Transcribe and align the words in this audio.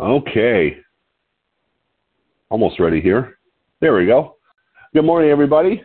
Okay. 0.00 0.78
Almost 2.48 2.80
ready 2.80 3.02
here. 3.02 3.36
There 3.82 3.94
we 3.94 4.06
go. 4.06 4.36
Good 4.94 5.04
morning, 5.04 5.30
everybody. 5.30 5.84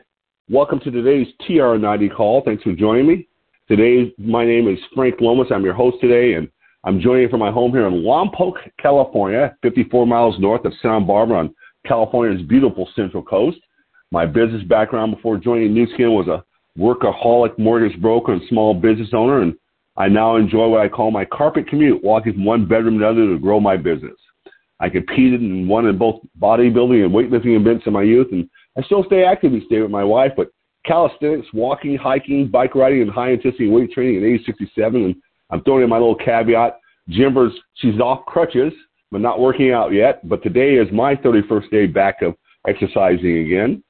Welcome 0.50 0.80
to 0.86 0.92
today's 0.92 1.28
TR90 1.42 2.16
call. 2.16 2.42
Thanks 2.46 2.64
for 2.64 2.72
joining 2.72 3.08
me. 3.08 3.28
Today, 3.68 4.14
my 4.18 4.46
name 4.46 4.70
is 4.70 4.80
Frank 4.96 5.16
Lomas. 5.20 5.50
I'm 5.52 5.66
your 5.66 5.74
host 5.74 5.98
today, 6.00 6.36
and 6.36 6.48
I'm 6.86 7.02
joining 7.02 7.28
from 7.28 7.42
my 7.42 7.52
home 7.52 7.72
here 7.72 7.88
in 7.88 8.04
Lompoc, 8.04 8.54
California, 8.80 9.54
54 9.62 10.08
miles 10.08 10.40
north 10.40 10.64
of 10.64 10.72
Santa 10.82 11.02
Barbara 11.02 11.40
on 11.40 11.56
California's 11.86 12.42
beautiful 12.44 12.88
Central 12.96 13.22
Coast. 13.22 13.58
My 14.12 14.26
business 14.26 14.64
background 14.64 15.14
before 15.14 15.36
joining 15.36 15.74
Nu 15.74 15.88
Skin 15.94 16.14
was 16.14 16.30
a 16.30 16.42
workaholic 16.80 17.60
mortgage 17.60 18.02
broker 18.02 18.32
and 18.32 18.42
small 18.48 18.74
business 18.74 19.10
owner, 19.14 19.42
and 19.42 19.56
I 19.98 20.08
now 20.08 20.36
enjoy 20.36 20.68
what 20.68 20.82
I 20.82 20.90
call 20.90 21.12
my 21.12 21.26
carpet 21.26 21.68
commute, 21.68 22.04
walking 22.04 22.34
from 22.34 22.46
one 22.46 22.68
bedroom 22.68 23.00
to 23.00 23.08
another 23.08 23.34
to 23.34 23.40
grow 23.40 23.60
my 23.60 23.78
business. 23.78 24.16
I 24.80 24.90
competed 24.90 25.42
and 25.42 25.70
won 25.70 25.88
in 25.88 25.98
both 25.98 26.22
bodybuilding 26.40 27.06
and 27.06 27.14
weightlifting 27.14 27.60
events 27.60 27.86
in 27.88 27.94
my 27.94 28.04
youth, 28.04 28.28
and 28.32 28.50
I 28.78 28.82
still 28.84 29.06
stay 29.06 29.24
active 29.24 29.54
each 29.54 29.70
day 29.70 29.82
with 29.82 29.92
my 29.92 30.04
wife, 30.04 30.34
but 30.36 30.50
calisthenics, 30.86 31.48
walking, 31.54 31.96
hiking, 31.96 32.50
bike 32.50 32.76
riding, 32.76 33.02
and 33.02 33.12
high 33.12 33.32
intensity 33.32 33.70
weight 33.70 33.92
training 33.92 34.18
at 34.18 34.24
age 34.24 34.46
67. 34.46 35.06
And 35.06 35.16
I'm 35.50 35.64
throwing 35.64 35.84
in 35.84 35.90
my 35.90 35.98
little 35.98 36.16
caveat. 36.16 36.78
Jimber's, 37.10 37.54
she's 37.76 38.00
off 38.00 38.26
crutches, 38.26 38.74
but 39.12 39.22
not 39.22 39.40
working 39.40 39.72
out 39.72 39.94
yet. 39.94 40.28
But 40.28 40.44
today 40.44 40.76
is 40.76 40.92
my 40.92 41.16
31st 41.16 41.70
day 41.70 41.86
back 41.88 42.22
of 42.22 42.36
exercising 42.68 43.46
again. 43.46 43.84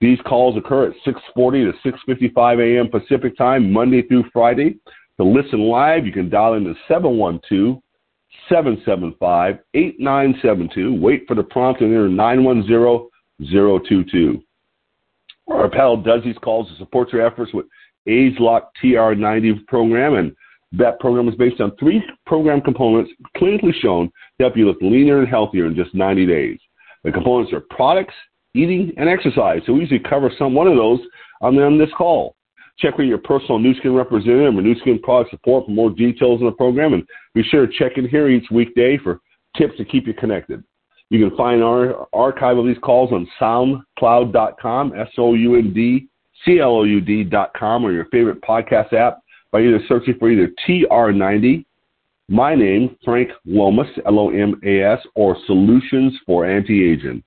These 0.00 0.18
calls 0.26 0.56
occur 0.56 0.86
at 0.86 0.94
6:40 1.04 1.72
to 1.82 1.90
6:55 2.08 2.76
a.m. 2.76 2.88
Pacific 2.88 3.36
Time, 3.36 3.70
Monday 3.70 4.02
through 4.02 4.24
Friday. 4.32 4.76
To 5.20 5.26
listen 5.26 5.68
live, 5.68 6.06
you 6.06 6.12
can 6.12 6.30
dial 6.30 6.54
into 6.54 6.72
712 6.88 7.82
775 8.48 9.58
8972. 9.74 10.98
Wait 10.98 11.24
for 11.28 11.34
the 11.34 11.42
prompt 11.42 11.82
and 11.82 11.92
enter 11.92 12.08
910 12.08 13.10
022. 13.52 14.42
Our 15.48 15.68
panel 15.68 15.98
does 15.98 16.24
these 16.24 16.38
calls 16.38 16.70
to 16.70 16.76
support 16.78 17.12
your 17.12 17.26
efforts 17.26 17.52
with 17.52 17.66
ageLOC 18.08 18.62
TR90 18.82 19.66
program, 19.66 20.14
and 20.14 20.34
that 20.72 20.98
program 21.00 21.28
is 21.28 21.34
based 21.34 21.60
on 21.60 21.76
three 21.76 22.02
program 22.24 22.62
components 22.62 23.10
clinically 23.36 23.74
shown 23.82 24.06
to 24.06 24.44
help 24.44 24.56
you 24.56 24.66
look 24.66 24.80
leaner 24.80 25.18
and 25.18 25.28
healthier 25.28 25.66
in 25.66 25.76
just 25.76 25.94
90 25.94 26.24
days. 26.24 26.58
The 27.04 27.12
components 27.12 27.52
are 27.52 27.60
products, 27.68 28.14
eating, 28.54 28.94
and 28.96 29.06
exercise. 29.06 29.60
So 29.66 29.74
we 29.74 29.80
usually 29.80 30.00
cover 30.00 30.32
some 30.38 30.54
one 30.54 30.66
of 30.66 30.76
those 30.76 31.00
on, 31.42 31.58
on 31.58 31.76
this 31.76 31.90
call. 31.94 32.36
Check 32.80 32.98
with 32.98 33.06
your 33.06 33.18
personal 33.18 33.58
Nu 33.58 33.74
Skin 33.74 33.94
representative 33.94 34.56
or 34.56 34.62
Nu 34.62 34.74
Skin 34.80 34.98
product 35.00 35.30
support 35.30 35.66
for 35.66 35.70
more 35.70 35.90
details 35.90 36.40
on 36.40 36.46
the 36.46 36.52
program, 36.52 36.94
and 36.94 37.06
be 37.34 37.42
sure 37.42 37.66
to 37.66 37.72
check 37.72 37.98
in 37.98 38.08
here 38.08 38.28
each 38.28 38.50
weekday 38.50 38.96
for 38.98 39.20
tips 39.56 39.76
to 39.76 39.84
keep 39.84 40.06
you 40.06 40.14
connected. 40.14 40.64
You 41.10 41.28
can 41.28 41.36
find 41.36 41.62
our 41.62 42.06
archive 42.12 42.56
of 42.56 42.66
these 42.66 42.78
calls 42.82 43.12
on 43.12 43.28
soundcloud.com, 43.40 44.94
S-O-U-N-D-C-L-O-U-D.com, 44.96 47.84
or 47.84 47.92
your 47.92 48.04
favorite 48.06 48.40
podcast 48.42 48.92
app 48.92 49.18
by 49.50 49.60
either 49.60 49.80
searching 49.88 50.14
for 50.18 50.30
either 50.30 50.52
TR90, 50.66 51.64
my 52.28 52.54
name, 52.54 52.96
Frank 53.04 53.30
Lomas, 53.44 53.88
L-O-M-A-S, 54.06 55.00
or 55.16 55.36
Solutions 55.46 56.16
for 56.24 56.46
Anti-Aging. 56.46 57.24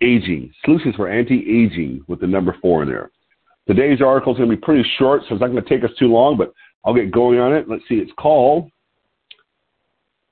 Aging. 0.00 0.52
Solutions 0.64 0.94
for 0.94 1.08
Anti-Aging 1.08 2.04
with 2.06 2.20
the 2.20 2.28
number 2.28 2.56
four 2.62 2.84
in 2.84 2.88
there. 2.88 3.10
Today's 3.66 4.00
article 4.00 4.32
is 4.32 4.38
going 4.38 4.48
to 4.48 4.56
be 4.56 4.62
pretty 4.62 4.88
short, 4.98 5.22
so 5.22 5.34
it's 5.34 5.40
not 5.40 5.50
going 5.50 5.62
to 5.62 5.68
take 5.68 5.82
us 5.82 5.90
too 5.98 6.06
long, 6.06 6.36
but 6.36 6.52
I'll 6.84 6.94
get 6.94 7.10
going 7.10 7.40
on 7.40 7.52
it. 7.52 7.68
Let's 7.68 7.82
see, 7.88 7.96
it's 7.96 8.12
called, 8.18 8.70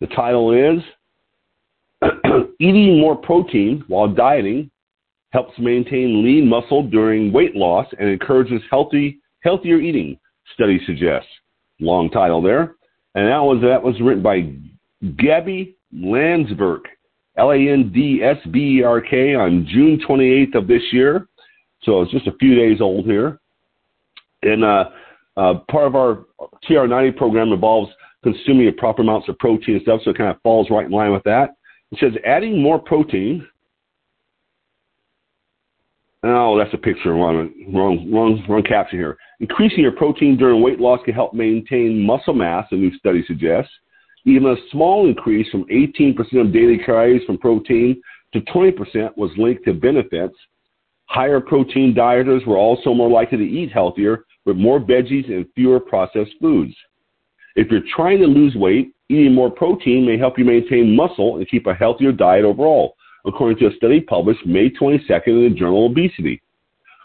the 0.00 0.06
title 0.08 0.52
is 0.52 0.82
Eating 2.60 3.00
More 3.00 3.16
Protein 3.16 3.82
While 3.88 4.08
Dieting 4.08 4.70
Helps 5.30 5.58
Maintain 5.58 6.22
Lean 6.24 6.48
Muscle 6.48 6.84
During 6.88 7.32
Weight 7.32 7.56
Loss 7.56 7.86
and 7.98 8.08
Encourages 8.08 8.62
healthy, 8.70 9.18
Healthier 9.40 9.80
Eating, 9.80 10.16
study 10.54 10.80
suggests. 10.86 11.28
Long 11.80 12.08
title 12.10 12.40
there. 12.40 12.76
And 13.16 13.26
that 13.28 13.38
was, 13.38 13.60
that 13.62 13.82
was 13.82 14.00
written 14.00 14.22
by 14.22 14.52
Gabby 15.16 15.76
Landsberg, 15.92 16.82
L-A-N-D-S-B-E-R-K, 17.36 19.34
on 19.34 19.66
June 19.68 20.00
28th 20.08 20.54
of 20.54 20.68
this 20.68 20.82
year. 20.92 21.26
So 21.84 22.02
it's 22.02 22.12
just 22.12 22.26
a 22.26 22.36
few 22.38 22.54
days 22.54 22.80
old 22.80 23.04
here. 23.04 23.40
And 24.42 24.64
uh, 24.64 24.84
uh, 25.36 25.54
part 25.70 25.86
of 25.86 25.96
our 25.96 26.24
TR90 26.68 27.16
program 27.16 27.52
involves 27.52 27.90
consuming 28.22 28.72
proper 28.76 29.02
amounts 29.02 29.28
of 29.28 29.38
protein 29.38 29.76
and 29.76 29.82
stuff, 29.82 30.00
so 30.04 30.10
it 30.10 30.18
kind 30.18 30.30
of 30.30 30.40
falls 30.42 30.68
right 30.70 30.86
in 30.86 30.92
line 30.92 31.12
with 31.12 31.24
that. 31.24 31.50
It 31.92 31.98
says 32.00 32.12
adding 32.24 32.62
more 32.62 32.78
protein. 32.78 33.46
Oh, 36.22 36.58
that's 36.58 36.72
a 36.72 36.78
picture. 36.78 37.12
Wrong, 37.12 37.52
wrong, 37.72 38.10
wrong, 38.10 38.42
wrong 38.48 38.62
caption 38.62 38.98
here. 38.98 39.18
Increasing 39.40 39.80
your 39.80 39.92
protein 39.92 40.38
during 40.38 40.62
weight 40.62 40.80
loss 40.80 41.00
can 41.04 41.12
help 41.12 41.34
maintain 41.34 42.00
muscle 42.00 42.32
mass, 42.32 42.66
a 42.70 42.76
new 42.76 42.96
study 42.96 43.22
suggests. 43.26 43.70
Even 44.24 44.46
a 44.46 44.56
small 44.70 45.06
increase 45.06 45.46
from 45.50 45.64
18% 45.64 46.16
of 46.40 46.52
daily 46.52 46.78
calories 46.78 47.22
from 47.26 47.36
protein 47.36 48.00
to 48.32 48.40
20% 48.40 49.16
was 49.18 49.30
linked 49.36 49.66
to 49.66 49.74
benefits 49.74 50.34
Higher 51.14 51.38
protein 51.38 51.94
dieters 51.94 52.44
were 52.44 52.56
also 52.56 52.92
more 52.92 53.08
likely 53.08 53.38
to 53.38 53.44
eat 53.44 53.70
healthier 53.70 54.24
with 54.46 54.56
more 54.56 54.80
veggies 54.80 55.32
and 55.32 55.46
fewer 55.54 55.78
processed 55.78 56.32
foods. 56.40 56.74
If 57.54 57.70
you're 57.70 57.88
trying 57.94 58.18
to 58.18 58.26
lose 58.26 58.56
weight, 58.56 58.92
eating 59.08 59.32
more 59.32 59.48
protein 59.48 60.04
may 60.04 60.18
help 60.18 60.40
you 60.40 60.44
maintain 60.44 60.96
muscle 60.96 61.36
and 61.36 61.48
keep 61.48 61.68
a 61.68 61.74
healthier 61.74 62.10
diet 62.10 62.44
overall, 62.44 62.96
according 63.26 63.58
to 63.58 63.68
a 63.68 63.76
study 63.76 64.00
published 64.00 64.44
May 64.44 64.70
22nd 64.70 65.28
in 65.28 65.44
the 65.44 65.56
journal 65.56 65.86
Obesity. 65.86 66.42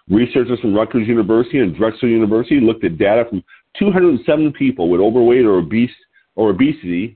Researchers 0.09 0.59
from 0.59 0.73
Rutgers 0.73 1.07
University 1.07 1.59
and 1.59 1.75
Drexel 1.75 2.09
University 2.09 2.59
looked 2.59 2.83
at 2.83 2.97
data 2.97 3.25
from 3.29 3.43
207 3.77 4.53
people 4.53 4.89
with 4.89 5.01
overweight 5.01 5.45
or, 5.45 5.59
obese, 5.59 5.91
or 6.35 6.49
obesity 6.49 7.15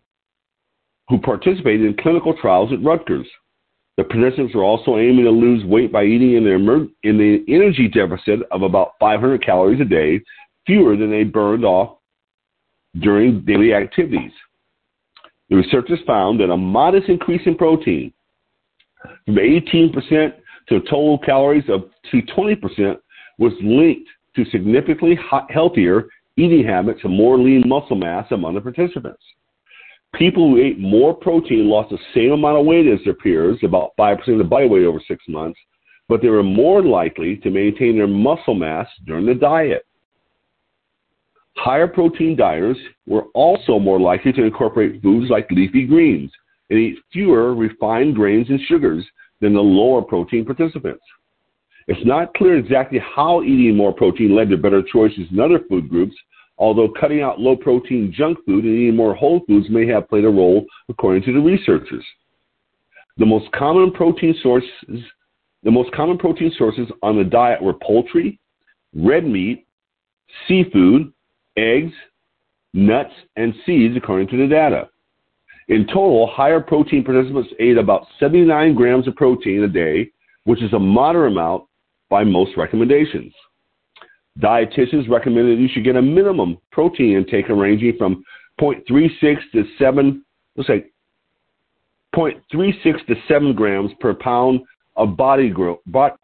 who 1.10 1.18
participated 1.18 1.88
in 1.88 1.98
clinical 1.98 2.38
trials 2.40 2.72
at 2.72 2.84
Rutgers. 2.84 3.26
The 3.98 4.04
participants 4.04 4.56
were 4.56 4.64
also 4.64 4.98
aiming 4.98 5.26
to 5.26 5.32
lose 5.32 5.64
weight 5.66 5.92
by 5.92 6.04
eating 6.04 6.36
in, 6.36 6.44
their, 6.44 6.56
in 6.58 7.18
the 7.18 7.44
energy 7.48 7.88
deficit 7.88 8.40
of 8.52 8.64
about 8.64 8.94
500 9.00 9.46
calories 9.46 9.82
a 9.82 9.86
day, 9.86 10.22
fewer 10.66 10.96
than 10.98 11.12
they 11.12 11.24
burned 11.24 11.64
off 11.64 11.98
during 13.00 13.42
daily 13.46 13.74
activities. 13.74 14.32
The 15.50 15.58
researchers 15.58 16.00
found 16.08 16.40
that 16.40 16.50
a 16.50 16.58
modest 16.58 17.10
increase 17.10 17.42
in 17.46 17.56
protein 17.56 18.14
from 19.26 19.36
18% 19.36 20.34
to 20.70 20.80
total 20.80 21.20
calories 21.20 21.66
of 21.70 21.84
to 22.12 22.22
20% 22.36 22.98
was 23.38 23.54
linked 23.62 24.10
to 24.36 24.46
significantly 24.46 25.20
healthier 25.50 26.06
eating 26.38 26.66
habits 26.66 27.02
and 27.04 27.16
more 27.16 27.38
lean 27.38 27.64
muscle 27.68 27.96
mass 27.96 28.26
among 28.32 28.56
the 28.56 28.62
participants. 28.62 29.22
People 30.14 30.50
who 30.50 30.62
ate 30.62 30.80
more 30.80 31.14
protein 31.14 31.68
lost 31.68 31.90
the 31.90 31.98
same 32.14 32.32
amount 32.32 32.60
of 32.60 32.66
weight 32.66 32.88
as 32.88 33.00
their 33.04 33.16
peers, 33.16 33.58
about 33.64 33.92
5% 33.98 34.28
of 34.28 34.38
the 34.38 34.44
body 34.44 34.68
weight 34.68 34.86
over 34.86 35.02
six 35.08 35.24
months, 35.28 35.60
but 36.08 36.22
they 36.22 36.30
were 36.30 36.44
more 36.44 36.84
likely 36.84 37.38
to 37.38 37.50
maintain 37.50 37.98
their 37.98 38.08
muscle 38.08 38.54
mass 38.54 38.88
during 39.06 39.26
the 39.26 39.34
diet. 39.34 39.86
Higher 41.56 41.88
protein 41.88 42.36
dieters 42.36 42.78
were 43.08 43.26
also 43.34 43.80
more 43.80 44.00
likely 44.00 44.34
to 44.34 44.44
incorporate 44.44 45.02
foods 45.02 45.30
like 45.30 45.50
leafy 45.52 45.86
greens 45.86 46.32
and 46.70 46.80
eat 46.80 46.98
fewer 47.12 47.56
refined 47.56 48.16
grains 48.16 48.50
and 48.50 48.60
sugars 48.68 49.06
than 49.42 49.54
the 49.54 49.62
lower 49.62 50.02
protein 50.02 50.46
participants. 50.46 51.04
It's 51.88 52.06
not 52.06 52.34
clear 52.34 52.58
exactly 52.58 53.00
how 53.00 53.44
eating 53.44 53.76
more 53.76 53.94
protein 53.94 54.36
led 54.36 54.50
to 54.50 54.58
better 54.58 54.82
choices 54.82 55.28
in 55.32 55.40
other 55.40 55.60
food 55.70 55.90
groups, 55.90 56.16
although 56.58 56.90
cutting 57.00 57.22
out 57.22 57.40
low 57.40 57.56
protein 57.56 58.14
junk 58.16 58.38
food 58.46 58.64
and 58.64 58.76
eating 58.76 58.96
more 58.96 59.16
whole 59.16 59.42
foods 59.48 59.70
may 59.70 59.88
have 59.88 60.10
played 60.10 60.26
a 60.26 60.30
role, 60.30 60.66
according 60.90 61.24
to 61.24 61.34
the 61.34 61.40
researchers. 61.40 62.06
The 63.18 63.26
most 63.26 63.52
common 63.52 63.92
protein 63.92 64.36
sources, 64.42 64.70
the 65.64 65.72
most 65.72 65.92
common 65.94 66.18
protein 66.18 66.52
sources 66.58 66.88
on 67.02 67.18
the 67.18 67.24
diet 67.24 67.62
were 67.62 67.74
poultry, 67.74 68.40
red 68.96 69.26
meat, 69.26 69.66
seafood, 70.48 71.14
eggs, 71.58 71.94
nuts, 72.74 73.14
and 73.36 73.54
seeds, 73.66 73.96
according 73.96 74.28
to 74.30 74.38
the 74.38 74.48
data. 74.48 74.90
In 75.70 75.86
total, 75.88 76.28
higher 76.28 76.60
protein 76.60 77.04
participants 77.04 77.50
ate 77.60 77.78
about 77.78 78.08
79 78.20 78.74
grams 78.76 79.08
of 79.08 79.16
protein 79.16 79.64
a 79.64 79.68
day, 79.68 80.10
which 80.44 80.62
is 80.62 80.74
a 80.74 80.80
moderate 80.80 81.32
amount 81.32 81.64
by 82.10 82.24
most 82.24 82.58
recommendations. 82.58 83.34
Dietitians 84.40 85.10
recommend 85.10 85.50
that 85.50 85.62
you 85.62 85.70
should 85.72 85.84
get 85.84 85.96
a 85.96 86.02
minimum 86.02 86.58
protein 86.72 87.18
intake 87.18 87.50
ranging 87.50 87.96
from 87.98 88.24
0.36 88.60 89.38
to 89.54 89.64
7, 89.78 90.26
let's 90.56 90.68
say 90.68 90.86
0.36 92.16 93.06
to 93.08 93.16
7 93.28 93.54
grams 93.54 93.92
per 94.00 94.14
pound 94.14 94.62
of 94.96 95.18
body 95.18 95.50
growth, 95.50 95.80
but, 95.88 96.18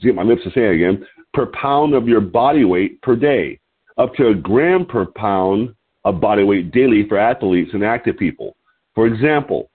get 0.00 0.14
my 0.14 0.22
lips 0.22 0.42
to 0.44 0.50
say 0.52 0.74
again, 0.74 1.06
per 1.34 1.46
pound 1.46 1.94
of 1.94 2.08
your 2.08 2.20
body 2.20 2.64
weight 2.64 3.00
per 3.02 3.16
day, 3.16 3.58
up 3.98 4.14
to 4.14 4.28
a 4.28 4.34
gram 4.34 4.86
per 4.86 5.06
pound 5.06 5.74
of 6.04 6.20
body 6.20 6.44
weight 6.44 6.72
daily 6.72 7.06
for 7.08 7.18
athletes 7.18 7.70
and 7.72 7.84
active 7.84 8.16
people. 8.18 8.56
For 8.94 9.06
example, 9.06 9.70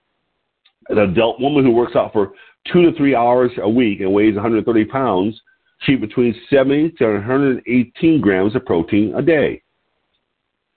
an 0.89 0.99
adult 0.99 1.39
woman 1.39 1.63
who 1.63 1.71
works 1.71 1.95
out 1.95 2.13
for 2.13 2.33
two 2.71 2.83
to 2.83 2.95
three 2.97 3.15
hours 3.15 3.51
a 3.61 3.69
week 3.69 3.99
and 4.01 4.13
weighs 4.13 4.35
130 4.35 4.85
pounds 4.85 5.39
eat 5.87 6.01
between 6.01 6.35
70 6.49 6.91
to 6.91 7.05
118 7.05 8.21
grams 8.21 8.55
of 8.55 8.65
protein 8.65 9.13
a 9.15 9.21
day. 9.21 9.61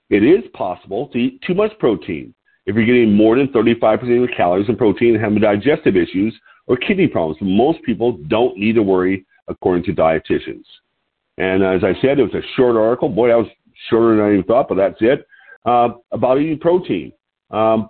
It 0.09 0.23
is 0.23 0.43
possible 0.53 1.07
to 1.09 1.17
eat 1.17 1.41
too 1.45 1.53
much 1.53 1.71
protein. 1.79 2.33
If 2.65 2.75
you're 2.75 2.85
getting 2.85 3.13
more 3.13 3.37
than 3.37 3.47
35% 3.47 4.01
of 4.03 4.07
your 4.07 4.27
calories 4.27 4.69
in 4.69 4.75
protein 4.75 5.15
and 5.15 5.23
having 5.23 5.39
digestive 5.39 5.95
issues 5.95 6.37
or 6.67 6.77
kidney 6.77 7.07
problems, 7.07 7.37
most 7.41 7.81
people 7.83 8.13
don't 8.27 8.57
need 8.57 8.75
to 8.75 8.83
worry 8.83 9.25
according 9.47 9.83
to 9.85 9.93
dietitians. 9.93 10.63
And 11.37 11.63
as 11.63 11.83
I 11.83 11.99
said, 12.01 12.19
it 12.19 12.23
was 12.23 12.35
a 12.35 12.45
short 12.55 12.75
article. 12.75 13.09
Boy, 13.09 13.29
that 13.29 13.37
was 13.37 13.47
shorter 13.89 14.15
than 14.15 14.25
I 14.25 14.33
even 14.33 14.43
thought, 14.43 14.67
but 14.67 14.75
that's 14.75 14.97
it. 14.99 15.25
Uh, 15.65 15.89
about 16.11 16.39
eating 16.39 16.59
protein. 16.59 17.11
Um, 17.49 17.89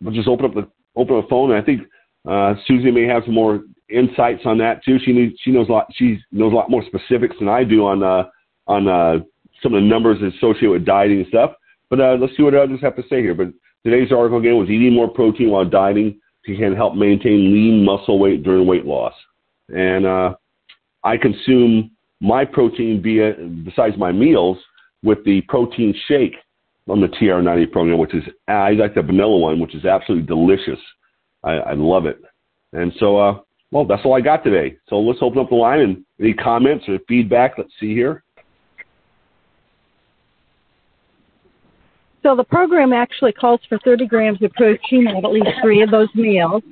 we'll 0.00 0.14
just 0.14 0.28
open 0.28 0.46
up 0.46 0.54
the 0.54 0.68
open 0.96 1.16
up 1.16 1.24
the 1.24 1.28
phone. 1.28 1.52
I 1.52 1.62
think 1.62 1.82
uh, 2.28 2.54
Susie 2.66 2.90
may 2.90 3.04
have 3.04 3.24
some 3.24 3.34
more 3.34 3.62
insights 3.88 4.42
on 4.44 4.58
that 4.58 4.84
too. 4.84 4.98
She 5.04 5.12
needs, 5.12 5.34
she 5.42 5.50
knows 5.50 5.68
a 5.68 5.72
lot. 5.72 5.86
She 5.94 6.18
knows 6.32 6.52
a 6.52 6.56
lot 6.56 6.70
more 6.70 6.84
specifics 6.86 7.36
than 7.38 7.48
I 7.48 7.64
do 7.64 7.86
on 7.86 8.02
uh, 8.02 8.24
on 8.66 8.88
uh, 8.88 9.18
some 9.62 9.74
of 9.74 9.82
the 9.82 9.88
numbers 9.88 10.18
associated 10.22 10.70
with 10.70 10.84
dieting 10.84 11.18
and 11.18 11.28
stuff. 11.28 11.52
But 11.90 12.00
uh, 12.00 12.16
let's 12.20 12.36
see 12.36 12.42
what 12.42 12.54
others 12.54 12.80
have 12.82 12.96
to 12.96 13.02
say 13.02 13.20
here. 13.20 13.34
But 13.34 13.48
today's 13.84 14.12
article 14.12 14.38
again 14.38 14.56
was 14.56 14.70
eating 14.70 14.94
more 14.94 15.08
protein 15.08 15.50
while 15.50 15.64
dieting 15.64 16.20
can 16.44 16.74
help 16.74 16.94
maintain 16.94 17.52
lean 17.52 17.84
muscle 17.84 18.18
weight 18.18 18.42
during 18.42 18.66
weight 18.66 18.84
loss. 18.84 19.14
And 19.74 20.04
uh, 20.04 20.34
I 21.02 21.16
consume 21.16 21.92
my 22.20 22.44
protein 22.44 23.02
via 23.02 23.32
besides 23.64 23.96
my 23.96 24.12
meals 24.12 24.58
with 25.02 25.24
the 25.24 25.40
protein 25.42 25.94
shake 26.06 26.34
on 26.88 27.00
the 27.00 27.08
TR90 27.08 27.72
program, 27.72 27.98
which 27.98 28.14
is 28.14 28.24
I 28.46 28.72
like 28.72 28.94
the 28.94 29.02
vanilla 29.02 29.38
one, 29.38 29.60
which 29.60 29.74
is 29.74 29.84
absolutely 29.84 30.26
delicious. 30.26 30.78
I, 31.42 31.52
I 31.52 31.72
love 31.74 32.06
it. 32.06 32.18
And 32.72 32.92
so, 32.98 33.18
uh, 33.18 33.40
well, 33.74 33.84
that's 33.84 34.02
all 34.04 34.14
I 34.14 34.20
got 34.20 34.44
today. 34.44 34.76
So 34.88 35.00
let's 35.00 35.18
open 35.20 35.40
up 35.40 35.48
the 35.48 35.56
line 35.56 35.80
and 35.80 36.04
any 36.20 36.32
comments 36.32 36.84
or 36.86 36.96
feedback. 37.08 37.58
Let's 37.58 37.72
see 37.80 37.92
here. 37.92 38.22
So 42.22 42.36
the 42.36 42.44
program 42.44 42.92
actually 42.92 43.32
calls 43.32 43.60
for 43.68 43.80
30 43.84 44.06
grams 44.06 44.40
of 44.44 44.52
protein 44.52 45.08
at 45.08 45.24
at 45.24 45.30
least 45.32 45.48
three 45.60 45.82
of 45.82 45.90
those 45.90 46.06
meals. 46.14 46.62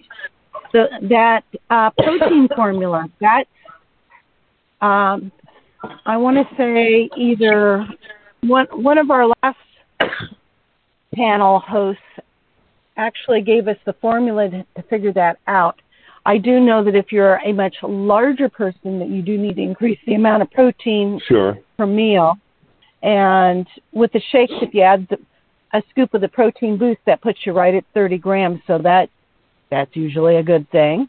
So 0.70 0.86
that 1.10 1.42
uh, 1.70 1.90
protein 1.98 2.48
formula, 2.54 3.08
that 3.20 3.46
um, 4.80 5.32
I 6.06 6.16
want 6.16 6.36
to 6.36 6.56
say 6.56 7.10
either 7.18 7.84
one 8.42 8.66
one 8.70 8.96
of 8.96 9.10
our 9.10 9.26
last 9.26 9.58
panel 11.16 11.58
hosts 11.58 12.00
actually 12.96 13.42
gave 13.42 13.66
us 13.66 13.76
the 13.86 13.92
formula 13.94 14.48
to, 14.48 14.64
to 14.76 14.82
figure 14.88 15.12
that 15.14 15.38
out. 15.48 15.81
I 16.24 16.38
do 16.38 16.60
know 16.60 16.84
that 16.84 16.94
if 16.94 17.10
you're 17.10 17.36
a 17.44 17.52
much 17.52 17.74
larger 17.82 18.48
person, 18.48 18.98
that 19.00 19.08
you 19.08 19.22
do 19.22 19.36
need 19.36 19.56
to 19.56 19.62
increase 19.62 19.98
the 20.06 20.14
amount 20.14 20.42
of 20.42 20.50
protein 20.50 21.20
sure. 21.26 21.58
per 21.76 21.86
meal. 21.86 22.34
And 23.02 23.66
with 23.92 24.12
the 24.12 24.22
shakes, 24.30 24.52
if 24.62 24.72
you 24.72 24.82
add 24.82 25.08
the, 25.10 25.18
a 25.72 25.82
scoop 25.90 26.14
of 26.14 26.20
the 26.20 26.28
protein 26.28 26.78
boost 26.78 27.00
that 27.06 27.20
puts 27.20 27.40
you 27.44 27.52
right 27.52 27.74
at 27.74 27.84
30 27.94 28.18
grams, 28.18 28.60
so 28.66 28.78
that 28.78 29.08
that's 29.70 29.96
usually 29.96 30.36
a 30.36 30.42
good 30.42 30.70
thing. 30.70 31.08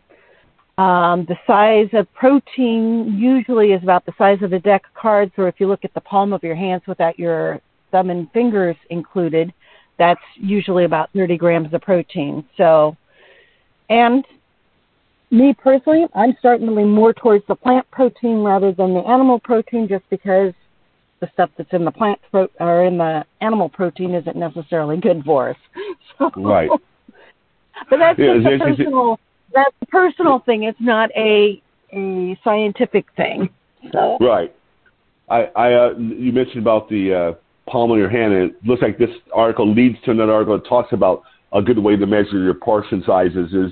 Um, 0.78 1.26
the 1.26 1.38
size 1.46 1.90
of 1.94 2.12
protein 2.14 3.16
usually 3.20 3.74
is 3.74 3.84
about 3.84 4.06
the 4.08 4.14
size 4.18 4.42
of 4.42 4.54
a 4.54 4.60
deck 4.60 4.86
of 4.88 4.94
cards, 5.00 5.32
or 5.38 5.48
if 5.48 5.60
you 5.60 5.68
look 5.68 5.86
at 5.86 5.94
the 5.94 6.02
palm 6.02 6.34
of 6.34 6.42
your 6.44 6.56
hands 6.56 6.82
without 6.88 7.20
your 7.20 7.62
thumb 7.92 8.10
and 8.10 8.32
fingers 8.32 8.76
included, 8.90 9.54
that's 10.00 10.22
usually 10.36 10.86
about 10.86 11.12
30 11.14 11.38
grams 11.38 11.74
of 11.74 11.82
protein. 11.82 12.44
So, 12.58 12.98
and 13.90 14.26
me 15.34 15.54
personally, 15.54 16.06
I'm 16.14 16.36
starting 16.40 16.68
to 16.68 16.74
lean 16.74 16.92
more 16.92 17.14
towards 17.14 17.46
the 17.48 17.56
plant 17.56 17.90
protein 17.92 18.44
rather 18.44 18.72
than 18.72 18.94
the 18.94 19.02
animal 19.02 19.40
protein 19.40 19.88
just 19.88 20.08
because 20.10 20.54
the 21.20 21.30
stuff 21.34 21.50
that's 21.58 21.72
in 21.74 21.84
the 21.86 21.92
plant 21.92 22.20
pro- 22.32 22.50
or 22.60 22.86
in 22.86 22.98
the 22.98 23.26
animal 23.42 23.70
protein 23.70 24.14
isn't 24.14 24.36
necessarily 24.36 24.98
good 24.98 25.24
for 25.26 25.50
us. 25.50 25.58
So, 26.20 26.30
right. 26.38 26.70
But 27.90 27.98
that's 27.98 28.20
yeah, 28.20 28.36
just 28.36 28.46
a 28.46 28.60
personal 28.60 29.20
that's 29.52 29.76
a 29.82 29.86
personal 29.88 30.40
thing. 30.40 30.64
It's 30.64 30.80
not 30.80 31.10
a 31.18 31.60
a 31.92 32.38
scientific 32.44 33.08
thing. 33.18 33.50
So 33.92 34.18
Right. 34.22 34.56
I, 35.28 35.46
I 35.56 35.74
uh, 35.74 35.94
you 35.98 36.32
mentioned 36.32 36.60
about 36.60 36.88
the 36.88 37.14
uh, 37.14 37.72
palm 37.72 37.90
of 37.90 37.98
your 37.98 38.10
hand, 38.10 38.32
and 38.34 38.52
it 38.52 38.66
looks 38.66 38.84
like 38.84 39.00
this 39.00 39.10
article 39.34 39.72
leads 39.74 39.98
to 40.06 40.12
another 40.12 40.34
article 40.34 40.60
that 40.60 40.68
talks 40.68 40.94
about 40.94 41.24
a 41.52 41.64
good 41.64 41.80
way 41.80 41.96
to 41.96 42.06
measure 42.06 42.44
your 42.44 42.54
portion 42.54 43.04
sizes 43.08 43.52
is 43.54 43.72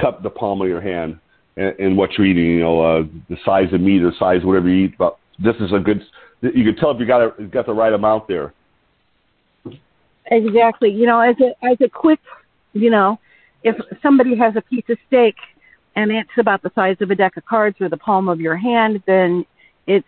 cup 0.00 0.22
the 0.22 0.30
palm 0.30 0.60
of 0.62 0.68
your 0.68 0.80
hand 0.80 1.18
and, 1.56 1.78
and 1.78 1.96
what 1.96 2.10
you're 2.16 2.26
eating. 2.26 2.44
You 2.44 2.60
know, 2.60 2.80
uh, 2.80 3.02
the 3.28 3.36
size 3.44 3.72
of 3.72 3.80
meat 3.80 4.02
or 4.02 4.12
size 4.18 4.44
whatever 4.44 4.68
you 4.68 4.86
eat. 4.86 4.98
But 4.98 5.18
this 5.38 5.56
is 5.60 5.72
a 5.72 5.78
good 5.78 6.02
you 6.40 6.64
can 6.64 6.76
tell 6.76 6.90
if 6.90 7.00
you 7.00 7.06
got 7.06 7.38
a, 7.38 7.44
got 7.44 7.66
the 7.66 7.74
right 7.74 7.92
amount 7.92 8.28
there. 8.28 8.52
Exactly. 10.26 10.90
You 10.90 11.06
know, 11.06 11.20
as 11.20 11.36
a 11.40 11.66
as 11.66 11.78
a 11.80 11.88
quick, 11.88 12.20
you 12.74 12.90
know, 12.90 13.18
if 13.62 13.76
somebody 14.02 14.36
has 14.36 14.54
a 14.56 14.60
piece 14.60 14.84
of 14.88 14.98
steak 15.06 15.34
and 15.96 16.12
it's 16.12 16.30
about 16.38 16.62
the 16.62 16.70
size 16.74 16.96
of 17.00 17.10
a 17.10 17.14
deck 17.14 17.36
of 17.36 17.44
cards 17.44 17.76
or 17.80 17.88
the 17.88 17.96
palm 17.96 18.28
of 18.28 18.40
your 18.40 18.56
hand, 18.56 19.02
then 19.06 19.44
it's, 19.86 20.06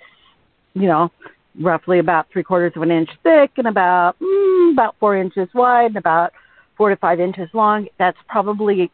you 0.74 0.86
know, 0.86 1.10
roughly 1.58 1.98
about 1.98 2.26
three 2.32 2.44
quarters 2.44 2.72
of 2.76 2.82
an 2.82 2.90
inch 2.90 3.10
thick 3.22 3.50
and 3.56 3.66
about 3.66 4.18
mm, 4.20 4.72
about 4.72 4.94
four 5.00 5.16
inches 5.16 5.48
wide 5.54 5.86
and 5.86 5.96
about 5.96 6.32
four 6.76 6.90
to 6.90 6.96
five 6.96 7.18
inches 7.18 7.48
long. 7.54 7.88
That's 7.98 8.18
probably 8.28 8.90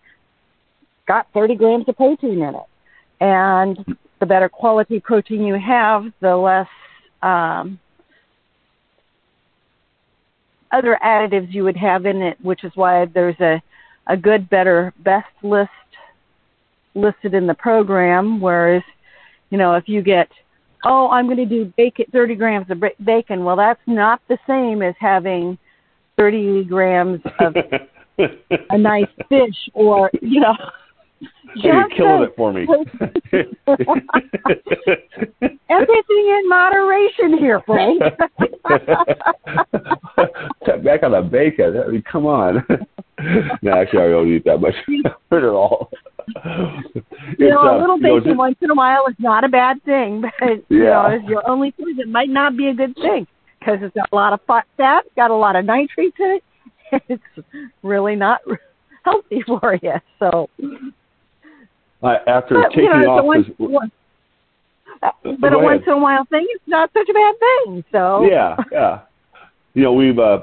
got 1.06 1.26
30 1.32 1.54
grams 1.56 1.88
of 1.88 1.96
protein 1.96 2.42
in 2.42 2.54
it. 2.54 2.66
And 3.20 3.96
the 4.20 4.26
better 4.26 4.48
quality 4.48 5.00
protein 5.00 5.44
you 5.44 5.58
have, 5.58 6.04
the 6.20 6.36
less 6.36 6.68
um, 7.22 7.78
other 10.72 10.98
additives 11.04 11.52
you 11.52 11.64
would 11.64 11.76
have 11.76 12.06
in 12.06 12.22
it, 12.22 12.38
which 12.42 12.64
is 12.64 12.72
why 12.74 13.06
there's 13.06 13.38
a, 13.40 13.62
a 14.06 14.16
good, 14.16 14.48
better, 14.48 14.92
best 15.00 15.28
list 15.42 15.70
listed 16.94 17.34
in 17.34 17.46
the 17.46 17.54
program. 17.54 18.40
Whereas, 18.40 18.82
you 19.50 19.58
know, 19.58 19.74
if 19.74 19.88
you 19.88 20.02
get, 20.02 20.28
oh, 20.84 21.08
I'm 21.10 21.26
going 21.26 21.36
to 21.38 21.46
do 21.46 21.72
bacon, 21.76 22.06
30 22.12 22.34
grams 22.34 22.70
of 22.70 22.82
bacon, 23.04 23.44
well, 23.44 23.56
that's 23.56 23.80
not 23.86 24.20
the 24.28 24.38
same 24.46 24.82
as 24.82 24.94
having 24.98 25.58
30 26.16 26.64
grams 26.64 27.20
of 27.40 27.54
a 28.70 28.78
nice 28.78 29.08
fish 29.28 29.68
or, 29.74 30.10
you 30.20 30.40
know, 30.40 30.54
you're 31.54 31.88
killing 31.96 32.22
it 32.22 32.34
for 32.36 32.52
me. 32.52 32.66
Everything 35.70 36.02
in 36.10 36.48
moderation 36.48 37.38
here, 37.38 37.62
Frank. 37.66 38.02
Back 40.84 41.02
on 41.02 41.12
the 41.12 41.22
bacon. 41.30 41.82
I 41.84 41.88
mean, 41.88 42.02
come 42.10 42.26
on. 42.26 42.64
no, 43.62 43.72
actually, 43.72 44.00
I 44.00 44.08
don't 44.08 44.32
eat 44.32 44.44
that 44.44 44.58
much 44.58 44.74
at 45.32 45.44
all. 45.44 45.90
You 47.38 47.50
know, 47.50 47.60
a 47.60 47.76
uh, 47.76 47.80
little 47.80 47.98
bacon 47.98 48.22
you 48.24 48.32
know, 48.32 48.38
once 48.38 48.56
in 48.60 48.70
a 48.70 48.74
while 48.74 49.04
is 49.08 49.14
not 49.18 49.44
a 49.44 49.48
bad 49.48 49.82
thing, 49.84 50.20
but 50.20 50.32
yeah. 50.40 50.56
you 50.68 50.84
know, 50.84 51.06
if 51.10 51.22
your 51.24 51.48
only 51.48 51.72
food, 51.72 51.98
it 51.98 52.08
might 52.08 52.28
not 52.28 52.56
be 52.56 52.68
a 52.68 52.74
good 52.74 52.94
thing 52.96 53.26
because 53.58 53.78
it's 53.82 53.94
got 53.94 54.08
a 54.12 54.14
lot 54.14 54.32
of 54.32 54.40
fat, 54.76 55.04
got 55.16 55.30
a 55.30 55.34
lot 55.34 55.56
of 55.56 55.64
nitrates 55.64 56.16
in 56.18 56.38
it. 56.38 56.42
It's 57.08 57.22
really 57.82 58.14
not 58.14 58.40
healthy 59.04 59.42
for 59.46 59.78
you. 59.82 59.94
So 60.18 60.48
uh, 62.02 62.16
after 62.26 62.62
but, 62.62 62.70
taking 62.70 62.84
you 62.84 63.00
know, 63.00 63.30
off 63.30 63.36
his. 63.36 63.54
One, 63.58 63.90
uh, 65.02 65.10
but 65.40 65.52
a 65.52 65.58
once 65.58 65.82
in 65.86 65.92
a 65.92 65.98
while 65.98 66.24
thing 66.26 66.46
is 66.54 66.60
not 66.66 66.90
such 66.92 67.08
a 67.08 67.12
bad 67.12 67.34
thing. 67.38 67.84
So 67.92 68.26
yeah, 68.28 68.56
yeah. 68.72 69.00
You 69.74 69.82
know, 69.82 69.92
we've 69.92 70.18
uh, 70.18 70.40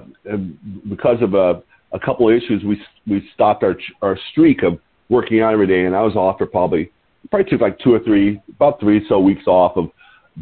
because 0.89 1.21
of 1.21 1.35
uh, 1.35 1.55
a 1.91 1.99
couple 1.99 2.29
of 2.29 2.35
issues, 2.35 2.63
we 2.63 2.81
we 3.07 3.27
stopped 3.33 3.63
our 3.63 3.75
our 4.01 4.17
streak 4.31 4.63
of 4.63 4.79
working 5.09 5.41
out 5.41 5.53
every 5.53 5.67
day, 5.67 5.85
and 5.85 5.95
I 5.95 6.01
was 6.01 6.15
off 6.15 6.37
for 6.37 6.45
probably 6.45 6.91
probably 7.29 7.49
took 7.49 7.61
like 7.61 7.79
two 7.79 7.93
or 7.93 7.99
three, 7.99 8.41
about 8.55 8.79
three 8.79 9.05
so 9.07 9.19
weeks 9.19 9.47
off 9.47 9.77
of 9.77 9.89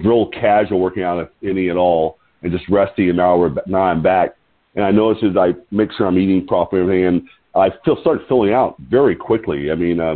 real 0.03 0.29
casual 0.29 0.79
working 0.79 1.03
out, 1.03 1.19
if 1.19 1.29
any 1.49 1.69
at 1.69 1.77
all, 1.77 2.17
and 2.41 2.51
just 2.51 2.67
resting. 2.69 3.09
And 3.09 3.17
now 3.17 3.37
we're 3.37 3.53
now 3.65 3.83
I'm 3.83 4.01
back, 4.01 4.35
and 4.75 4.83
I 4.83 4.91
noticed 4.91 5.23
as 5.23 5.37
I 5.37 5.53
make 5.71 5.91
sure 5.93 6.07
I'm 6.07 6.17
eating 6.17 6.47
properly, 6.47 6.81
and 6.81 6.91
everything, 6.91 7.07
and 7.07 7.29
I 7.55 7.69
feel 7.85 7.97
started 8.01 8.27
filling 8.27 8.53
out 8.53 8.75
very 8.79 9.15
quickly. 9.15 9.71
I 9.71 9.75
mean. 9.75 9.99
uh 9.99 10.15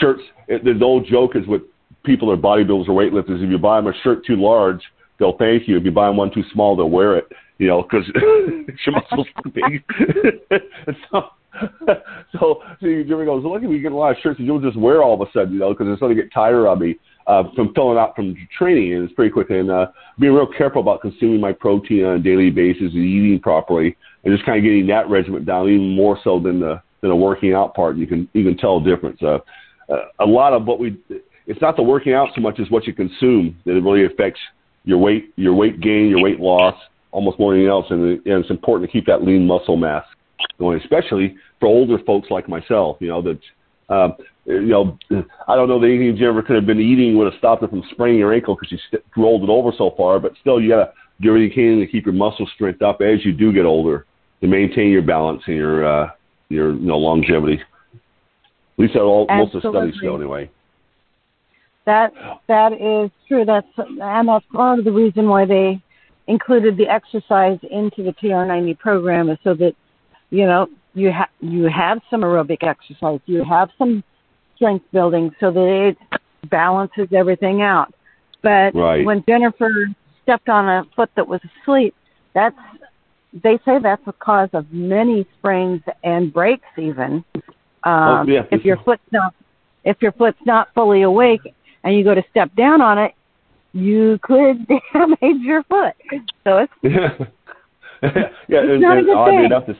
shirts. 0.00 0.22
The 0.48 0.78
old 0.82 1.06
joke 1.06 1.36
is 1.36 1.46
with 1.46 1.62
people 2.04 2.28
that 2.28 2.34
are 2.34 2.42
bodybuilders 2.42 2.88
or 2.88 3.00
weightlifters. 3.00 3.42
If 3.42 3.50
you 3.50 3.58
buy 3.58 3.78
them 3.78 3.88
a 3.88 3.92
shirt 4.02 4.24
too 4.24 4.36
large, 4.36 4.80
they'll 5.18 5.36
thank 5.36 5.68
you. 5.68 5.76
If 5.76 5.84
you 5.84 5.90
buy 5.90 6.06
them 6.06 6.16
one 6.16 6.32
too 6.32 6.44
small, 6.52 6.76
they'll 6.76 6.90
wear 6.90 7.16
it. 7.16 7.28
You 7.58 7.66
know, 7.66 7.82
because 7.82 8.06
your 8.14 8.94
muscles 8.94 9.26
too 9.42 9.50
big. 9.54 9.82
so, 11.10 11.30
so, 12.32 12.38
so 12.38 12.62
Jimmy 12.80 13.24
goes, 13.24 13.44
look, 13.44 13.62
we 13.62 13.80
get 13.80 13.92
a 13.92 13.96
lot 13.96 14.12
of 14.12 14.16
shirts 14.22 14.38
you'll 14.38 14.60
just 14.60 14.78
wear 14.78 15.02
all 15.02 15.20
of 15.20 15.28
a 15.28 15.30
sudden, 15.32 15.54
you 15.54 15.58
know, 15.58 15.70
because 15.70 15.88
it's 15.88 16.00
going 16.00 16.14
to 16.14 16.22
get 16.22 16.32
tired 16.32 16.66
of 16.66 16.78
me 16.78 16.96
uh, 17.28 17.42
from 17.54 17.72
filling 17.74 17.98
out 17.98 18.16
from 18.16 18.34
training, 18.56 18.94
and 18.94 19.04
it's 19.04 19.12
pretty 19.12 19.30
quick. 19.30 19.50
And 19.50 19.70
uh, 19.70 19.88
being 20.18 20.32
real 20.32 20.46
careful 20.46 20.80
about 20.80 21.02
consuming 21.02 21.40
my 21.40 21.52
protein 21.52 22.04
on 22.04 22.16
a 22.16 22.18
daily 22.18 22.50
basis 22.50 22.92
and 22.94 23.04
eating 23.04 23.38
properly, 23.40 23.96
and 24.24 24.34
just 24.34 24.46
kind 24.46 24.58
of 24.58 24.64
getting 24.64 24.86
that 24.86 25.08
regimen 25.10 25.44
down 25.44 25.68
even 25.68 25.94
more 25.94 26.18
so 26.24 26.40
than 26.40 26.58
the 26.60 26.80
than 27.02 27.10
a 27.10 27.16
working 27.16 27.52
out 27.52 27.74
part. 27.74 27.96
You 27.96 28.06
can 28.06 28.28
you 28.32 28.44
can 28.44 28.56
tell 28.56 28.78
a 28.78 28.84
difference. 28.84 29.22
Uh, 29.22 29.38
a 30.20 30.26
lot 30.26 30.52
of 30.52 30.66
what 30.66 30.78
we 30.78 30.98
it's 31.46 31.60
not 31.60 31.76
the 31.76 31.82
working 31.82 32.12
out 32.12 32.28
so 32.34 32.40
much 32.40 32.60
as 32.60 32.70
what 32.70 32.86
you 32.86 32.92
consume 32.92 33.56
that 33.64 33.76
it 33.76 33.82
really 33.82 34.04
affects 34.04 34.40
your 34.84 34.98
weight 34.98 35.32
your 35.36 35.54
weight 35.54 35.80
gain, 35.80 36.08
your 36.08 36.22
weight 36.22 36.40
loss, 36.40 36.74
almost 37.10 37.38
more 37.38 37.52
than 37.52 37.60
anything 37.60 37.70
else. 37.70 37.86
And, 37.90 38.02
and 38.02 38.42
it's 38.42 38.50
important 38.50 38.88
to 38.88 38.92
keep 38.92 39.06
that 39.06 39.24
lean 39.24 39.46
muscle 39.46 39.76
mass 39.76 40.04
going, 40.58 40.80
especially 40.80 41.36
for 41.60 41.66
older 41.66 41.98
folks 42.04 42.30
like 42.30 42.48
myself. 42.48 42.98
You 43.00 43.08
know 43.08 43.22
that. 43.22 43.38
Um, 43.90 44.16
you 44.44 44.66
know, 44.66 44.98
I 45.46 45.56
don't 45.56 45.68
know 45.68 45.78
that 45.80 45.86
anything 45.86 46.16
you 46.16 46.28
ever 46.28 46.42
could 46.42 46.56
have 46.56 46.66
been 46.66 46.80
eating 46.80 47.16
would 47.16 47.30
have 47.30 47.38
stopped 47.38 47.62
it 47.62 47.70
from 47.70 47.82
spraining 47.90 48.18
your 48.18 48.32
ankle 48.32 48.54
because 48.54 48.72
you 48.72 48.78
st- 48.88 49.04
rolled 49.14 49.42
it 49.42 49.50
over 49.50 49.72
so 49.76 49.94
far. 49.96 50.18
But 50.18 50.32
still, 50.40 50.58
you 50.60 50.70
gotta 50.70 50.92
do 51.20 51.28
everything 51.28 51.48
you 51.48 51.54
can 51.54 51.80
to 51.80 51.86
keep 51.86 52.06
your 52.06 52.14
muscle 52.14 52.48
strength 52.54 52.80
up 52.80 53.00
as 53.02 53.24
you 53.24 53.32
do 53.32 53.52
get 53.52 53.66
older 53.66 54.06
to 54.40 54.46
maintain 54.46 54.90
your 54.90 55.02
balance 55.02 55.42
and 55.46 55.56
your 55.56 55.86
uh, 55.86 56.10
your 56.48 56.74
you 56.74 56.86
know 56.86 56.98
longevity. 56.98 57.60
At 58.78 58.82
least 58.82 58.96
all 58.96 59.26
most 59.28 59.54
of 59.54 59.62
the 59.62 59.70
studies 59.70 59.94
show 60.00 60.14
anyway. 60.14 60.48
That 61.84 62.12
that 62.46 62.72
is 62.72 63.10
true. 63.26 63.44
That's 63.44 63.66
and 63.76 64.28
that's 64.28 64.44
part 64.52 64.78
of 64.78 64.84
the 64.84 64.92
reason 64.92 65.28
why 65.28 65.46
they 65.46 65.82
included 66.28 66.76
the 66.76 66.86
exercise 66.86 67.58
into 67.70 68.02
the 68.02 68.12
TR90 68.12 68.78
program 68.78 69.30
is 69.30 69.38
so 69.42 69.54
that 69.54 69.74
you 70.30 70.46
know 70.46 70.68
you 70.94 71.10
have 71.10 71.30
you 71.40 71.64
have 71.64 72.00
some 72.10 72.20
aerobic 72.20 72.62
exercise, 72.62 73.20
you 73.26 73.42
have 73.42 73.70
some 73.78 74.04
strength 74.54 74.84
building, 74.92 75.34
so 75.40 75.50
that 75.50 75.96
it 76.10 76.20
balances 76.48 77.08
everything 77.12 77.62
out. 77.62 77.92
But 78.42 78.74
right. 78.74 79.04
when 79.04 79.24
Jennifer 79.28 79.88
stepped 80.22 80.48
on 80.48 80.68
a 80.68 80.84
foot 80.94 81.10
that 81.16 81.26
was 81.26 81.40
asleep, 81.62 81.94
that's 82.32 82.56
they 83.32 83.58
say 83.64 83.78
that's 83.82 84.04
the 84.04 84.12
cause 84.12 84.50
of 84.52 84.72
many 84.72 85.26
sprains 85.38 85.82
and 86.04 86.32
breaks 86.32 86.68
even. 86.76 87.24
Oh, 87.84 87.90
um, 87.90 88.28
oh, 88.28 88.32
yeah. 88.32 88.42
if 88.50 88.64
your 88.64 88.76
foot's 88.84 89.02
not 89.12 89.34
if 89.84 89.96
your 90.00 90.12
foot's 90.12 90.38
not 90.44 90.68
fully 90.74 91.02
awake 91.02 91.40
and 91.84 91.94
you 91.94 92.04
go 92.04 92.14
to 92.14 92.22
step 92.30 92.54
down 92.56 92.80
on 92.80 92.98
it, 92.98 93.14
you 93.72 94.18
could 94.22 94.66
damage 94.92 95.40
your 95.40 95.62
foot. 95.64 95.94
So 96.44 96.58
it's 96.58 96.72
yeah, 96.82 97.08
yeah. 98.02 98.10
It's 98.48 98.72
and, 98.72 98.80
not 98.80 98.98
a 98.98 99.02
good 99.02 99.16
oddly 99.16 99.36
thing. 99.36 99.44
enough, 99.46 99.66
the 99.66 99.76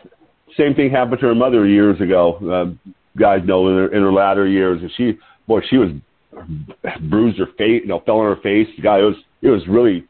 same 0.57 0.75
thing 0.75 0.91
happened 0.91 1.21
to 1.21 1.27
her 1.27 1.35
mother 1.35 1.67
years 1.67 2.01
ago. 2.01 2.39
Uh, 2.81 2.91
guys 3.19 3.41
know 3.45 3.69
in 3.69 3.77
her, 3.77 3.95
in 3.95 4.03
her 4.03 4.13
latter 4.13 4.47
years, 4.47 4.81
and 4.81 4.91
she, 4.97 5.19
boy, 5.47 5.61
she 5.69 5.77
was 5.77 5.91
bruised 7.11 7.39
her 7.39 7.47
face, 7.59 7.83
you 7.83 7.89
know, 7.89 8.01
fell 8.07 8.19
on 8.19 8.37
her 8.37 8.41
face. 8.43 8.69
The 8.77 8.83
guy, 8.83 8.99
it 8.99 9.03
was 9.03 9.17
it 9.43 9.51
was 9.51 9.67
really 9.69 10.07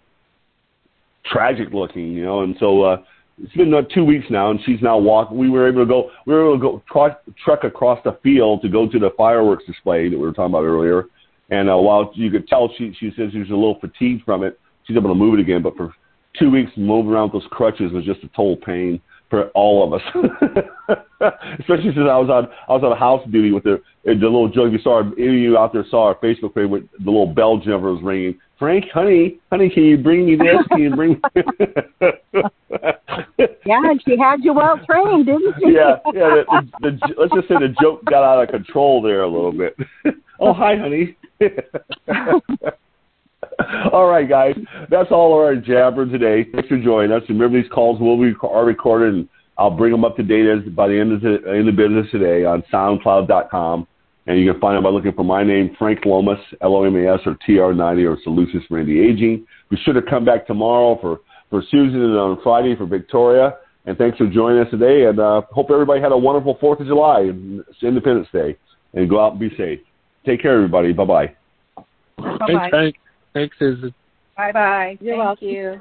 tragic 1.25 1.73
looking, 1.73 2.12
you 2.12 2.25
know, 2.25 2.42
and 2.42 2.57
so. 2.61 2.83
uh 2.83 2.97
it's 3.42 3.52
been 3.54 3.73
uh, 3.73 3.83
two 3.95 4.04
weeks 4.04 4.26
now, 4.30 4.50
and 4.50 4.61
she's 4.64 4.83
now 4.83 4.99
walking. 4.99 5.38
We 5.38 5.50
were 5.50 5.68
able 5.68 5.83
to 5.83 5.87
go. 5.87 6.11
We 6.26 6.35
were 6.35 6.54
able 6.54 6.57
to 6.57 6.61
go 6.61 6.83
truck, 6.90 7.23
truck 7.42 7.64
across 7.64 8.00
the 8.04 8.18
field 8.23 8.62
to 8.62 8.68
go 8.68 8.88
to 8.88 8.99
the 8.99 9.11
fireworks 9.16 9.64
display 9.64 10.09
that 10.09 10.16
we 10.16 10.23
were 10.23 10.33
talking 10.33 10.52
about 10.52 10.64
earlier. 10.64 11.04
And 11.50 11.71
uh, 11.71 11.76
while 11.76 12.11
you 12.14 12.30
could 12.30 12.49
tell 12.49 12.71
she 12.76 12.95
she 12.99 13.11
says 13.16 13.33
she 13.33 13.38
was 13.38 13.50
a 13.50 13.54
little 13.54 13.78
fatigued 13.80 14.25
from 14.25 14.42
it, 14.42 14.59
she's 14.85 14.97
able 14.97 15.11
to 15.11 15.14
move 15.14 15.38
it 15.38 15.40
again. 15.40 15.62
But 15.62 15.76
for 15.76 15.95
two 16.38 16.50
weeks, 16.50 16.71
moving 16.76 17.12
around 17.12 17.33
with 17.33 17.42
those 17.42 17.50
crutches 17.52 17.92
was 17.92 18.04
just 18.04 18.23
a 18.25 18.28
total 18.28 18.57
pain 18.57 19.00
for 19.31 19.49
all 19.51 19.85
of 19.85 19.93
us. 19.93 20.03
Especially 21.59 21.93
since 21.95 22.09
I 22.09 22.17
was 22.17 22.31
on 22.31 22.49
I 22.69 22.73
was 22.73 22.83
on 22.83 22.97
house 22.97 23.27
duty 23.31 23.53
with 23.53 23.65
the 23.65 23.83
the 24.05 24.13
little 24.13 24.49
joke. 24.49 24.73
You 24.73 24.79
saw 24.79 25.01
any 25.01 25.27
of 25.27 25.35
you 25.35 25.59
out 25.59 25.73
there 25.73 25.85
saw 25.91 26.07
our 26.07 26.15
Facebook 26.17 26.55
page 26.55 26.71
with 26.71 26.85
the 26.99 27.11
little 27.11 27.27
bell 27.27 27.59
never 27.65 27.93
was 27.93 28.03
ringing. 28.03 28.39
Frank, 28.59 28.87
honey, 28.93 29.39
honey, 29.51 29.71
can 29.71 29.85
you 29.85 29.97
bring 29.97 30.27
me 30.27 30.35
this? 30.35 30.67
Can 30.71 30.81
you 30.81 30.97
bring? 30.97 31.21
yeah, 33.65 33.83
and 33.85 34.03
she 34.05 34.19
had 34.19 34.43
you 34.43 34.53
well 34.53 34.81
trained, 34.85 35.27
didn't 35.27 35.55
she? 35.61 35.73
yeah, 35.73 35.99
yeah. 36.13 36.43
The, 36.43 36.69
the, 36.81 36.91
the, 36.91 37.15
let's 37.19 37.35
just 37.35 37.47
say 37.47 37.55
the 37.55 37.73
joke 37.81 38.05
got 38.07 38.25
out 38.25 38.43
of 38.43 38.49
control 38.49 39.01
there 39.01 39.23
a 39.23 39.29
little 39.29 39.53
bit. 39.53 39.77
oh, 40.41 40.53
hi, 40.53 40.77
honey. 40.77 41.17
all 43.93 44.07
right, 44.07 44.29
guys. 44.29 44.57
That's 44.91 45.11
all 45.11 45.35
our 45.35 45.55
jabber 45.57 46.07
today. 46.07 46.49
Thanks 46.51 46.69
for 46.69 46.81
joining 46.81 47.13
us. 47.13 47.23
Remember, 47.29 47.61
these 47.61 47.71
calls 47.71 48.01
will 48.01 48.19
be 48.19 48.35
are 48.43 48.65
recorded, 48.65 49.15
and 49.15 49.29
I'll 49.57 49.71
bring 49.71 49.93
them 49.93 50.05
up 50.05 50.17
to 50.17 50.23
date 50.23 50.47
as, 50.47 50.73
by 50.73 50.89
the 50.89 50.99
end 50.99 51.13
of 51.13 51.21
the, 51.21 51.53
in 51.53 51.67
the 51.67 51.73
business 51.73 52.07
today 52.11 52.45
on 52.45 52.63
SoundCloud.com. 52.73 53.87
And 54.27 54.39
you 54.39 54.53
can 54.53 54.61
find 54.61 54.77
them 54.77 54.85
by 54.85 54.91
looking 54.91 55.13
for 55.13 55.25
my 55.25 55.43
name, 55.43 55.75
Frank 55.79 56.05
Lomas, 56.05 56.39
L-O-M-A-S, 56.61 57.21
or 57.25 57.37
TR90, 57.49 58.11
or 58.11 58.19
Solutions 58.23 58.63
for 58.69 58.79
Anti-Aging. 58.79 59.47
Be 59.71 59.77
sure 59.85 59.95
to 59.95 60.03
come 60.03 60.25
back 60.25 60.47
tomorrow 60.47 60.99
for, 61.01 61.21
for 61.49 61.63
Susan 61.71 62.03
and 62.03 62.17
on 62.17 62.39
Friday 62.43 62.77
for 62.77 62.85
Victoria. 62.85 63.55
And 63.87 63.97
thanks 63.97 64.19
for 64.19 64.27
joining 64.27 64.61
us 64.61 64.71
today. 64.71 65.07
And 65.07 65.19
uh, 65.19 65.43
hope 65.51 65.71
everybody 65.71 66.03
had 66.03 66.13
a 66.13 66.19
wonderful 66.19 66.57
4th 66.57 66.81
of 66.81 66.87
July 66.87 67.21
and 67.21 67.65
Independence 67.83 68.29
Day. 68.31 68.59
And 68.93 69.09
go 69.09 69.25
out 69.25 69.33
and 69.33 69.41
be 69.41 69.51
safe. 69.57 69.81
Take 70.27 70.43
care, 70.43 70.55
everybody. 70.55 70.93
Bye-bye. 70.93 71.35
Thanks, 72.47 72.69
Frank. 72.71 72.97
Thanks, 73.35 73.57
Susan. 73.59 73.95
Bye 74.37 74.53
bye. 74.53 74.99
You're 75.01 75.17
Thank 75.17 75.25
welcome. 75.25 75.49
you. 75.49 75.81